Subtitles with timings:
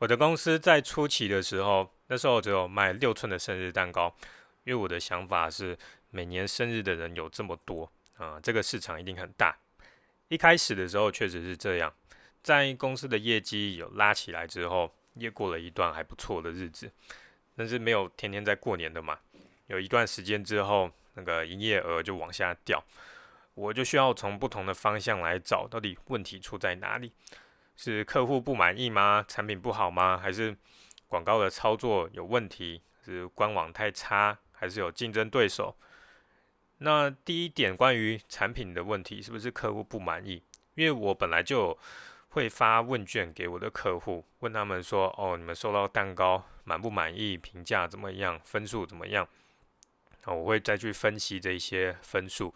[0.00, 4.16] 我的公司在初期的时候，那时候只有卖六寸的生日蛋糕，
[4.64, 5.76] 因为我的想法是
[6.08, 9.54] 每年生日的人有这么多啊，这个市场一定很大。
[10.28, 11.92] 一开始的时候确实是这样，
[12.42, 16.90] 在公司的业绩有拉起来之后，也过了一段还不错的日子，
[17.54, 19.18] 但是没有天天在过年的嘛。
[19.66, 22.82] 有一段时间之后，那个营业额就往下掉，
[23.52, 27.12] 我就需要从不同的方向来找到底问题出在哪里。
[27.82, 29.24] 是客户不满意吗？
[29.26, 30.18] 产品不好吗？
[30.18, 30.54] 还是
[31.08, 32.82] 广告的操作有问题？
[33.02, 34.36] 是官网太差？
[34.52, 35.74] 还是有竞争对手？
[36.76, 40.42] 那第一点关于产品的问题，是不是客户不满意？
[40.74, 41.78] 因为我本来就
[42.28, 47.38] 会发问卷给我的客户，问他们说：“哦，你们收到蛋糕满不满意？
[47.38, 48.38] 评价怎么样？
[48.44, 49.26] 分数怎么样？”
[50.24, 52.54] 啊，我会再去分析这些分数，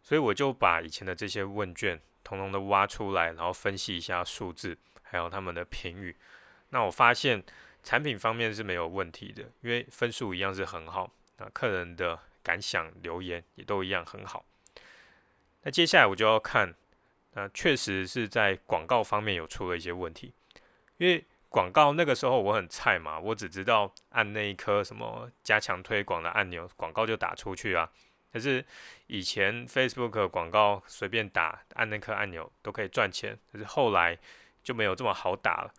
[0.00, 2.00] 所以我就把以前的这些问卷。
[2.26, 6.16] 统统的挖出来，然后分析一下数字，还有他们的评语。
[6.70, 7.40] 那我发现
[7.84, 11.08] 产品方面是没有问题的，因为分数一样是很好。
[11.36, 14.44] 那客人的感想留言也都一样很好。
[15.62, 16.74] 那接下来我就要看，
[17.34, 20.32] 那确实是在广告方面有出了一些问题。
[20.96, 27.88] 因为广告那个时候我很菜嘛，我只知道按那一颗什么加强推广的按钮，广告就打出去啊。
[28.36, 28.62] 可是
[29.06, 33.34] 以前 Facebook 广告随便打，按那颗按钮都可以赚钱。
[33.50, 34.18] 可是后来
[34.62, 35.72] 就没有这么好打了。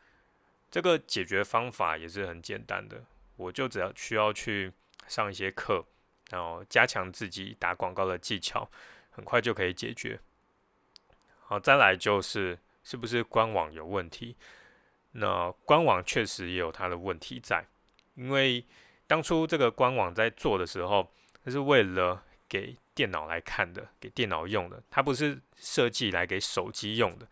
[0.72, 3.04] 这个解决方法也是很简单的，
[3.36, 4.74] 我就只要需要去
[5.08, 5.86] 上一些课，
[6.32, 8.68] 然后加强自己打广告的技巧，
[9.12, 10.20] 很快就可以解决。
[11.42, 14.36] 好，再来就是是不是官网有问题？
[15.12, 17.64] 那官网确实也有它的问题在，
[18.16, 18.66] 因为
[19.06, 21.14] 当初这个官网在做的时候，
[21.44, 22.24] 那是为了。
[22.50, 27.28] 给电脑来看的，给电脑用的，它不是设计来给手机用的。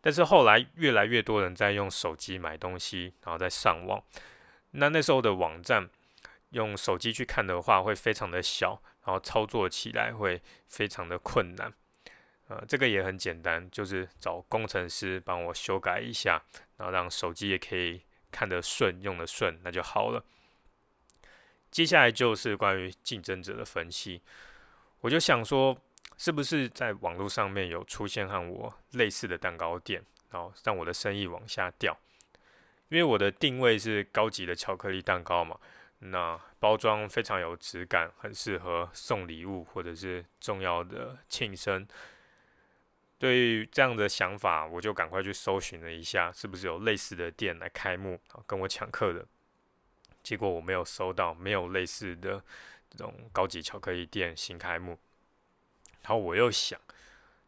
[0.00, 4.02] 但是后来越来越多人在用手机买东西，然后再上网。
[4.70, 5.90] 那那时候的网站
[6.50, 11.72] 用手机去看的话，会非常的小，然后操作起来会非常的困难。
[12.48, 16.42] 呃，这个也很简单，就是找工程师帮我修改一下，
[16.78, 18.02] 然后让手机也可以
[18.32, 20.24] 看得顺，用得顺，那就好了。
[21.70, 24.20] 接下来就是关于竞争者的分析，
[25.00, 25.76] 我就想说，
[26.16, 31.96] 是不是在网络上面有出现和我类似的蛋糕店，然后让我的生意往下掉？
[32.88, 35.56] 因为我的定位是高级的巧克力蛋糕嘛，
[36.00, 41.86] 那包装非常有质感，很适合送礼物或者是重要的庆生。
[43.16, 49.24] 对于这样的想法，我就赶快去搜寻了一下，是不是有类似的店来开幕，跟我抢客的。
[50.22, 52.42] 结果我没有收到，没有类似的
[52.90, 54.98] 这种高级巧克力店新开幕。
[56.02, 56.80] 然后我又想，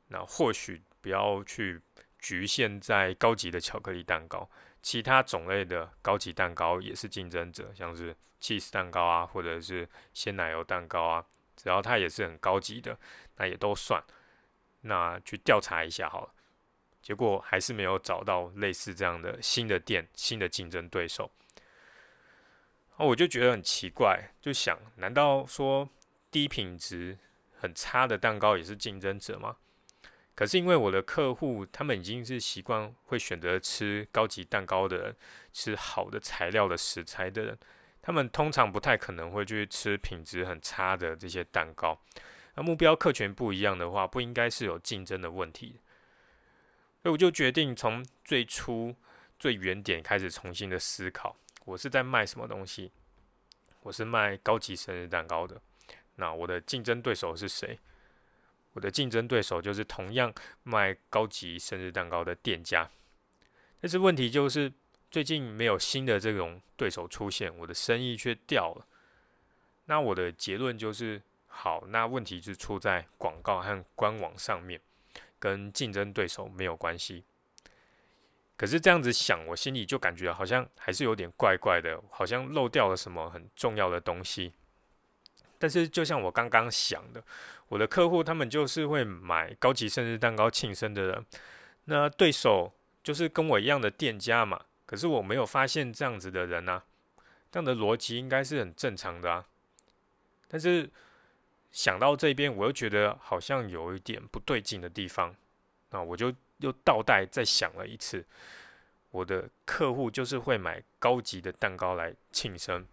[0.09, 1.81] 那或许不要去
[2.19, 4.49] 局限在高级的巧克力蛋糕，
[4.83, 11.25] 其他种类的高级蛋糕也是竞争者，像是 cheese 蛋糕啊，或者是鲜奶油蛋糕啊，
[11.57, 12.99] 只要它也是很高级的，
[13.37, 14.03] 那也都算。
[14.83, 16.33] 那去调查一下好了。
[17.01, 21.31] 结果还是没有找到类似这样的新的店、新的竞争对手。
[22.99, 25.89] 我就觉得很奇怪，就想，难道说
[26.31, 27.19] 低品质、
[27.59, 29.57] 很差的蛋糕也是竞争者吗？
[30.35, 35.17] 可是因为我的客户他们已经是习惯会选择吃高级蛋糕的人，
[35.53, 37.59] 吃好的材料的食材的人，
[38.01, 42.01] 他们通常不太可能会去吃品质很差的这些蛋糕。
[42.55, 45.81] 那目标客群不一样的话，不应该是有竞争的问题。
[47.03, 48.95] 所以我就决定从最初
[49.39, 51.37] 最原点开始重新的思考。
[51.65, 52.91] 我是在卖什么东西？
[53.83, 55.61] 我是卖高级生日蛋糕的。
[56.17, 57.79] 那我的竞争对手是谁？
[58.73, 62.91] 我的竞争对手就是同样卖高级生日蛋糕的店家。
[63.81, 64.73] 但是问题就是
[65.11, 68.87] 最近没有新的这种对手出现，我的生意却掉了。
[69.87, 74.81] 那我的结论就是：好，那问题是出在广告和官网上面，
[75.39, 77.25] 跟竞争对手没有关系。
[78.63, 84.53] 可是这样子想，我心里就感觉好像还是有点怪怪的，好像漏掉了什么很重要的东西。
[85.59, 87.21] 但是就像我刚刚想的，
[87.67, 91.27] 我的客户他们就是会买高级生日蛋糕庆生的人，
[91.87, 92.73] 那对手
[93.03, 94.65] 就是跟我一样的店家嘛。
[94.87, 96.85] 可是我没有发现这样子的人啊，
[97.51, 99.45] 这样的逻辑应该是很正常的啊。
[100.47, 100.89] 但是
[101.73, 105.35] 想到这边，我又觉得好像有一点不对劲的地方，
[105.91, 106.33] 那我就。
[106.63, 108.25] 又倒带再想了一次，
[109.11, 112.87] 我的客户就是会买高级的蛋糕来庆生，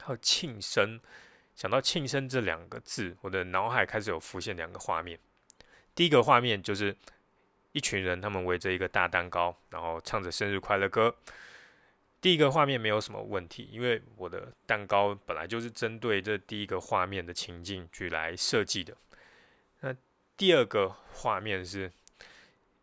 [0.00, 0.98] 还有庆生，
[1.54, 5.18] 想到庆生这两个字，我的脑海开始有浮现两个画面。
[5.94, 6.96] 第一个画面就是
[7.72, 11.14] 一群人，他们围着一个大蛋糕，然后唱着生日快乐歌，
[12.20, 18.96] 第一个画面没有什么问题，因为我的蛋糕本来就是针对这第一个画面的情境去来设计的。
[19.80, 19.94] 那
[20.36, 21.92] 第二个画面是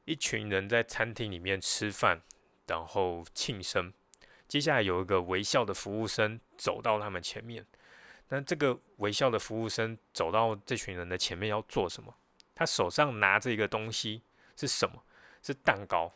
[0.05, 2.21] 一群人在餐厅里面吃饭，
[2.67, 3.91] 然后庆生。
[4.47, 7.65] 接下来有一个微笑的服务生走到他们前面。
[8.29, 12.15] 那这个微笑的服务生走到这群人的前面要做什么？
[12.53, 14.21] 他手上拿着一个东西
[14.55, 15.03] 是什么？
[15.43, 16.11] 是蛋糕。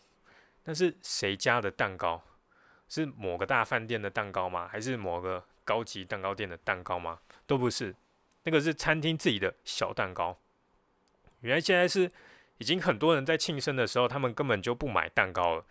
[0.63, 2.23] 那是谁家的蛋糕？
[2.87, 4.67] 是某个大饭店的蛋糕吗？
[4.67, 7.19] 还是某个高级蛋糕店的蛋糕吗？
[7.47, 7.95] 都不是，
[8.43, 10.37] 那个是餐厅自己的小蛋糕。
[11.41, 12.11] 原来现在是
[12.59, 15.65] 已经很多人在庆生的时候，他们根本就不买蛋糕了，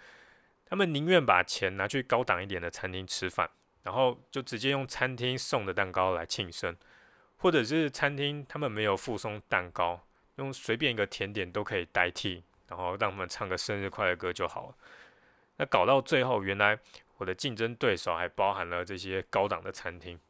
[0.66, 3.48] 他们宁愿把钱拿去高档一点的餐厅吃饭，
[3.84, 6.76] 然后就直接用餐厅送的蛋糕来庆生，
[7.36, 10.04] 或者是餐厅他们没有附送蛋糕，
[10.36, 14.74] 用随便一个甜点都可以代替，然后让他们唱个生日快乐歌就好了。
[15.58, 16.80] 那搞到最后，原来。
[17.18, 20.20] 我的竞争对手还包含了这些高档的餐厅，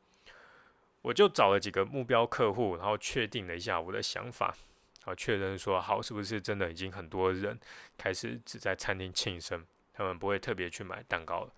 [1.03, 4.57] 我就找了几个目标客户，然后确定了一下我的想法，
[5.01, 7.59] 然后确认说好是不是真的已经很多人
[7.97, 11.53] 开始只在餐厅庆生，他们不会特别去买蛋糕了。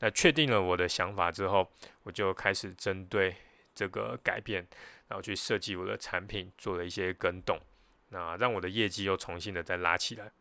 [0.00, 1.70] 那确定了我的想法之后，
[2.02, 3.36] 我就开始针对
[3.74, 4.66] 这个改变，
[5.08, 7.60] 然后去设计我的产品，做了一些更动，
[8.08, 10.32] 那让我的业绩又重新的再拉起来。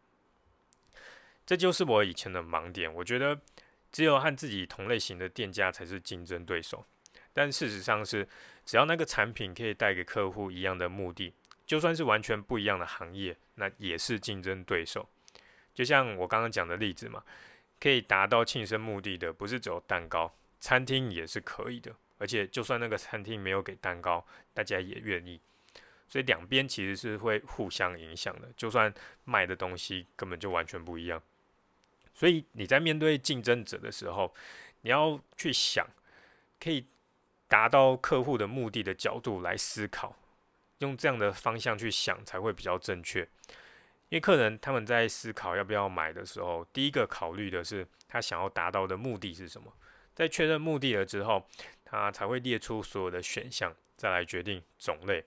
[1.45, 3.39] 这就是我以前的盲点，我觉得。
[3.93, 6.85] 只有和自己同类型的店家才是竞争对手，
[7.33, 8.25] 但事实上是，
[8.65, 11.33] 只要那个产品可以带给客户一样的目的，
[11.71, 15.07] 就算是完全不一样的行业，那也是竞争对手。
[15.73, 17.23] 就像我刚刚讲的例子嘛，
[17.79, 21.95] 可以达到庆生目的的，不是只有蛋糕，餐厅也是可以的。
[22.17, 25.39] 而且就算那个餐厅没有给蛋糕，大家也愿意。
[26.09, 31.23] 所以两边其实是会互相影响的，就算卖的东西根本就完全不一样。
[32.13, 34.35] 所以你在面对竞争者的时候，
[34.81, 35.87] 你要去想
[36.59, 36.85] 可以
[37.47, 40.17] 达到客户的目的的角度来思考，
[40.81, 43.21] 用这样的方向去想才会比较正确。
[44.09, 49.73] 因为客人他们在思考要不要买的时候，第一个考虑的是他想要达到的目的是什么，
[50.13, 51.47] 在确认目的了之后，
[51.85, 55.23] 他才会列出所有的选项，再来决定种类。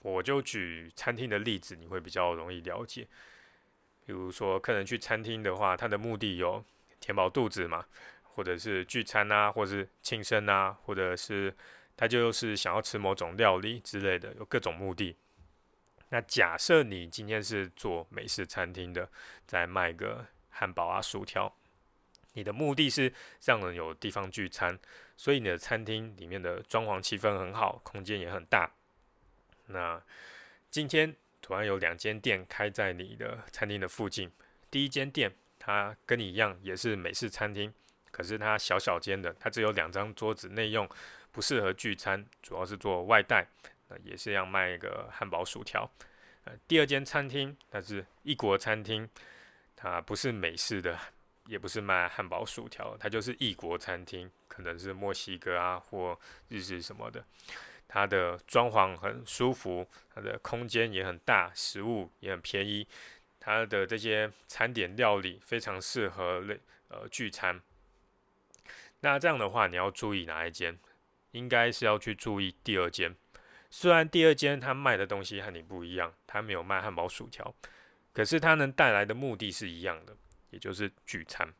[0.00, 3.06] 我就举餐厅的例子，你会比较容易了解。
[4.06, 6.62] 比如说，客人去餐厅的话，他的目的有
[7.00, 7.84] 填饱肚子嘛，
[8.22, 11.54] 或者是聚餐啊，或者是庆生啊，或者是
[11.96, 15.16] 他就是想要吃某种料理之类的，有各种目的。
[16.10, 19.10] 那假设你今天是做美式餐厅的，
[19.46, 21.54] 在卖个汉堡啊、薯条，
[22.32, 23.12] 你的目的是
[23.44, 24.78] 让人有地方聚餐，
[25.16, 28.74] 所以你的餐厅里面的装潢气氛很好，空间也很大。
[29.66, 30.02] 那
[30.70, 31.16] 今天。
[31.46, 34.32] 突然有两间店开在你的餐厅的附近。
[34.70, 37.70] 第一间店，它跟你一样也是美式餐厅，
[38.10, 40.88] 可是它小小间的，它只有两张桌子内用，
[41.34, 43.44] 不适合聚餐，主要是做外带。
[43.88, 45.90] 那也是要卖一个汉堡薯条。
[46.44, 49.08] 呃，第二间餐厅，它是异国餐厅，
[49.74, 50.96] 它不是美式的，
[51.46, 56.16] 也不是卖汉堡薯条，它就是异国餐厅，可能是墨西哥啊或
[56.48, 57.24] 日式什么的。
[57.88, 62.86] 它的装潢很舒服，它的空间也很大，食物也很便宜。
[63.40, 66.58] 它的这些餐点料理非常适合类
[66.88, 67.60] 呃聚餐。
[69.00, 70.78] 那这样的话，你要注意哪一间？
[71.34, 73.14] 应该是要去注意第二间。
[73.70, 77.54] 虽然第二间他卖的东西和你不一样，他没有卖汉堡薯条，
[78.12, 80.16] 可是他能带来的目的是一样的，
[80.50, 81.52] 也就是聚餐。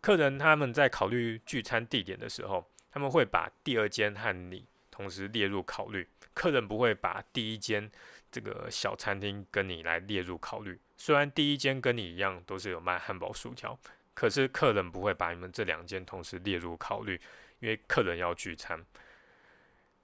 [0.00, 4.66] 客人他们在考虑聚餐地点的时候，他们会把第二间和你。
[4.88, 7.92] 同时列入考虑，客人不会把第一间
[8.32, 10.80] 这个小餐厅跟你来列入考虑。
[10.96, 13.78] 虽然第一间跟你一样都是有卖汉堡薯条，
[14.14, 17.20] 可是客人不会把你们这两间同时列入考虑，
[17.60, 18.84] 因为客人要聚餐。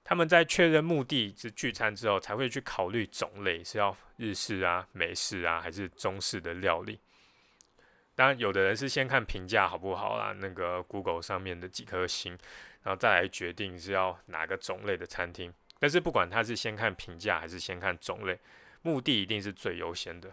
[0.03, 6.99] 他们在确认目的是聚餐之后，才会去考虑种类是要日式啊、美式啊，还是中式的料理。
[8.15, 12.37] 当然，有的人是先看评价好不好啦，那个 Google 上面的几颗星。
[12.83, 18.37] 然后再来决定是要哪个种类的餐厅，但是不管他是先看评价还是先看种类，
[18.81, 20.27] 目的一定是最优先的，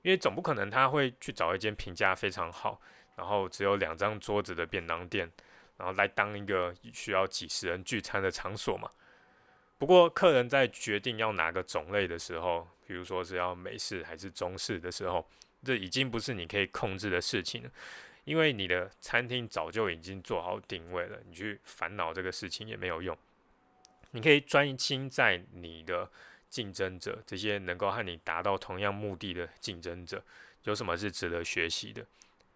[0.00, 2.80] 因为总不可能他会去找一间评价非常好，
[3.16, 5.30] 然后只有两张桌子的便当店，
[5.82, 8.88] 然后来当一个需要几十人聚餐的场所嘛。
[9.78, 15.28] 不过客人在决定要哪个种类的时候，比如说是要美式还是中式的时候，
[15.64, 17.70] 这已经不是你可以控制的事情了。
[18.22, 23.18] 因为你的餐厅早就已经做好定位了，你去烦恼这个事情也没有用。
[24.12, 26.08] 你可以专心在你的
[26.48, 30.22] 竞争者，这些能够和你达到同样目的的竞争者，
[30.62, 32.06] 有什么是值得学习的？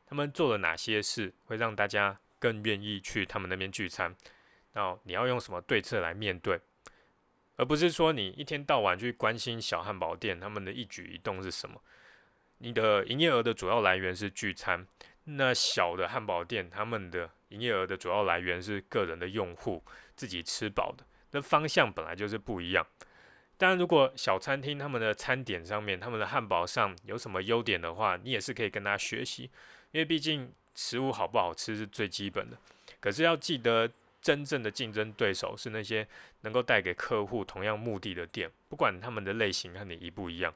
[0.07, 4.15] 他们做了哪些事会让大家更愿意去他们那边聚餐。
[4.73, 6.61] 那你要用什么对策来面对，
[7.57, 11.81] 而不是说你一天到晚去关心小汉堡店他们的一举一动是什么？
[12.59, 14.87] 你的营业额的主要来源是聚餐，
[15.25, 22.87] 那小的汉堡店他们的营业额的主要来源是个人的用户自己吃饱的，那方向本来就是不一样。
[23.59, 29.45] 当然，如果小餐厅他们的餐点上面、他们的汉堡上有什么优点的话，你也是可以跟他学习，
[29.93, 32.57] 因为毕竟食物好不好吃是最基本的。
[33.01, 33.91] 可是要记得。
[34.23, 36.05] 真正的竞争对手是那些
[36.41, 40.53] 能够带给客户同样目的的店，不管他们的类型和你一不一样。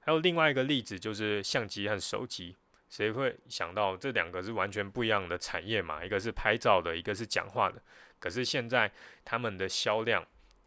[0.00, 2.56] 还有另外一个例子就是相机和手机，
[2.90, 6.04] 谁会想到这两个是完全不一样的产业嘛？
[6.04, 7.80] 一个是拍照的，一个是讲话的。
[8.18, 8.90] 可是现在
[9.24, 10.26] 他们的销量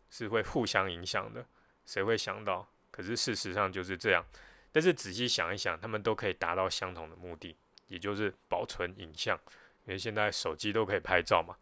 [0.10, 1.46] 是会互相影响的，
[1.86, 2.66] 谁会想到？
[2.92, 4.26] 可是事实上就是这样。
[4.72, 7.58] 但是仔细想一想，他们都可以达到相同的目的，
[7.92, 9.38] 也就是保存影像，
[9.86, 11.58] 因为现在手机都可以拍照嘛。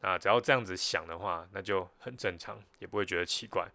[0.00, 3.66] 啊，只要这样子想的话，那就很正常，也不会觉得奇怪。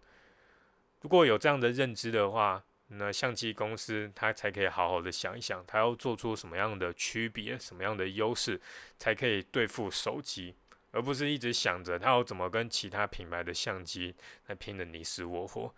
[1.02, 8.58] 如果有这样的认知的话，那相机公司它才可以好好的想一想，它要做出什么样的区别，什么样的优势，
[8.96, 10.54] 才可以对付手机，
[10.92, 14.14] 而不是一直想着它要怎么跟其他品牌的相机
[14.46, 15.74] 来拼的你死我活。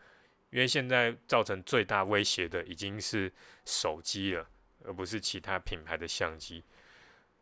[0.51, 3.33] 因为现在造成最大威胁的已经是
[3.65, 4.47] 手机了，
[4.85, 6.65] 而不是其他品牌的相机。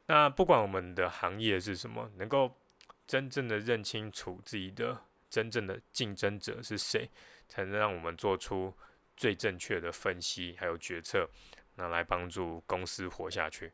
[0.07, 2.57] 那不管我们的行业是什么，能够
[3.07, 7.09] 真正的认清楚自己的真正的竞争者是谁，
[7.49, 8.77] 才能让我们做出
[9.17, 11.29] 最正确的分析还有决策，
[11.77, 13.73] 那来帮助公司活下去。